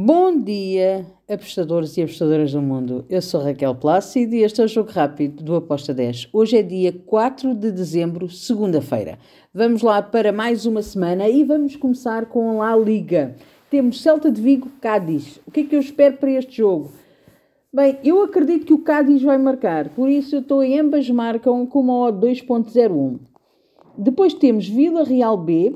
Bom 0.00 0.40
dia, 0.40 1.04
apostadores 1.28 1.96
e 1.96 2.02
apostadoras 2.02 2.52
do 2.52 2.62
mundo. 2.62 3.04
Eu 3.10 3.20
sou 3.20 3.40
Raquel 3.40 3.74
Plácido 3.74 4.32
e 4.32 4.44
este 4.44 4.60
é 4.60 4.64
o 4.64 4.68
Jogo 4.68 4.92
Rápido 4.92 5.42
do 5.42 5.56
Aposta 5.56 5.92
10. 5.92 6.28
Hoje 6.32 6.56
é 6.56 6.62
dia 6.62 6.92
4 6.92 7.52
de 7.52 7.72
dezembro, 7.72 8.30
segunda-feira. 8.30 9.18
Vamos 9.52 9.82
lá 9.82 10.00
para 10.00 10.30
mais 10.30 10.66
uma 10.66 10.82
semana 10.82 11.28
e 11.28 11.42
vamos 11.42 11.74
começar 11.74 12.26
com 12.26 12.62
a 12.62 12.76
La 12.76 12.76
Liga. 12.76 13.34
Temos 13.68 14.00
Celta 14.00 14.30
de 14.30 14.40
Vigo, 14.40 14.70
Cádiz. 14.80 15.40
O 15.44 15.50
que 15.50 15.62
é 15.62 15.64
que 15.64 15.74
eu 15.74 15.80
espero 15.80 16.16
para 16.16 16.30
este 16.30 16.58
jogo? 16.58 16.92
Bem, 17.74 17.98
eu 18.04 18.22
acredito 18.22 18.66
que 18.66 18.74
o 18.74 18.84
Cádiz 18.84 19.20
vai 19.20 19.36
marcar, 19.36 19.88
por 19.88 20.08
isso 20.08 20.36
eu 20.36 20.40
estou 20.42 20.62
em 20.62 20.78
ambas 20.78 21.10
marcam 21.10 21.66
com 21.66 21.80
uma 21.80 22.06
odd 22.06 22.24
2.01. 22.24 23.18
Depois 23.98 24.32
temos 24.32 24.68
Vila 24.68 25.02
Real 25.02 25.36
B, 25.36 25.74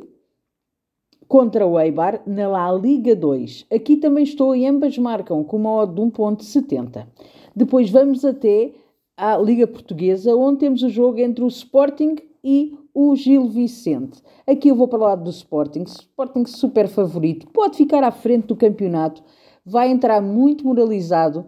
contra 1.32 1.66
o 1.66 1.80
Eibar 1.80 2.20
na 2.26 2.46
La 2.46 2.70
Liga 2.70 3.16
2. 3.16 3.64
Aqui 3.74 3.96
também 3.96 4.22
estou 4.22 4.54
e 4.54 4.66
ambas 4.66 4.98
marcam 4.98 5.42
com 5.42 5.56
uma 5.56 5.76
odd 5.76 5.94
de 5.94 6.02
1.70. 6.02 7.06
Depois 7.56 7.88
vamos 7.88 8.22
até 8.22 8.74
à 9.16 9.38
Liga 9.38 9.66
Portuguesa, 9.66 10.36
onde 10.36 10.58
temos 10.58 10.82
o 10.82 10.90
jogo 10.90 11.20
entre 11.20 11.42
o 11.42 11.48
Sporting 11.48 12.16
e 12.44 12.76
o 12.92 13.16
Gil 13.16 13.48
Vicente. 13.48 14.20
Aqui 14.46 14.68
eu 14.68 14.76
vou 14.76 14.86
para 14.86 14.98
o 14.98 15.04
lado 15.04 15.24
do 15.24 15.30
Sporting. 15.30 15.84
Sporting 15.84 16.44
super 16.44 16.86
favorito. 16.86 17.46
Pode 17.46 17.78
ficar 17.78 18.04
à 18.04 18.10
frente 18.10 18.48
do 18.48 18.54
campeonato. 18.54 19.22
Vai 19.64 19.90
entrar 19.90 20.20
muito 20.20 20.66
moralizado. 20.66 21.46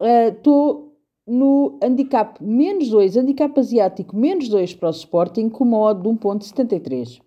Estou 0.00 0.78
uh, 0.78 0.92
no 1.24 1.78
handicap 1.80 2.42
menos 2.42 2.88
2, 2.88 3.18
handicap 3.18 3.56
asiático 3.56 4.16
menos 4.16 4.48
2 4.48 4.74
para 4.74 4.88
o 4.88 4.90
Sporting, 4.90 5.48
com 5.48 5.62
uma 5.62 5.78
odd 5.78 6.02
de 6.02 6.08
1.73. 6.08 7.24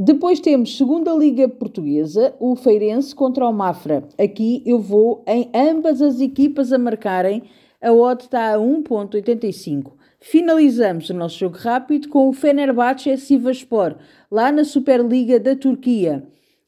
Depois 0.00 0.38
temos 0.38 0.76
segunda 0.76 1.12
Liga 1.12 1.48
Portuguesa, 1.48 2.32
o 2.38 2.54
Feirense 2.54 3.12
contra 3.12 3.44
o 3.44 3.52
Mafra. 3.52 4.08
Aqui 4.16 4.62
eu 4.64 4.78
vou 4.78 5.24
em 5.26 5.50
ambas 5.52 6.00
as 6.00 6.20
equipas 6.20 6.72
a 6.72 6.78
marcarem. 6.78 7.42
A 7.82 7.92
odd 7.92 8.22
está 8.22 8.54
a 8.54 8.58
1.85. 8.58 9.94
Finalizamos 10.20 11.10
o 11.10 11.14
nosso 11.14 11.36
jogo 11.36 11.56
rápido 11.56 12.08
com 12.10 12.28
o 12.28 12.32
Fenerbahçe 12.32 13.16
Sivaspor, 13.16 13.96
lá 14.30 14.52
na 14.52 14.62
Superliga 14.62 15.40
da 15.40 15.56
Turquia. 15.56 16.22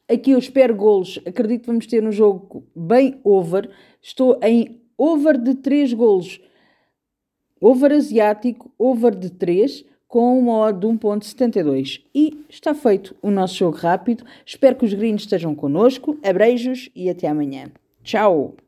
Aqui 0.09 0.33
eu 0.33 0.39
espero 0.39 0.75
golos. 0.75 1.21
Acredito 1.25 1.61
que 1.61 1.67
vamos 1.69 1.87
ter 1.87 2.05
um 2.05 2.11
jogo 2.11 2.65
bem 2.75 3.21
over. 3.23 3.71
Estou 4.03 4.41
em 4.43 4.81
over 4.99 5.39
de 5.39 5.55
3 5.55 5.93
golos. 5.93 6.41
Over 7.61 7.93
asiático, 7.93 8.73
over 8.77 9.15
de 9.15 9.31
3 9.31 9.89
com 10.11 10.37
uma 10.37 10.59
odd 10.59 10.81
de 10.81 10.87
1.72. 10.89 12.03
E 12.13 12.45
está 12.51 12.75
feito 12.75 13.15
o 13.23 13.31
nosso 13.31 13.55
jogo 13.55 13.77
rápido. 13.77 14.25
Espero 14.45 14.75
que 14.75 14.85
os 14.85 14.93
gringos 14.93 15.23
estejam 15.23 15.55
connosco. 15.55 16.19
Abreijos 16.23 16.91
e 16.97 17.09
até 17.09 17.29
amanhã. 17.29 17.71
Tchau! 18.03 18.61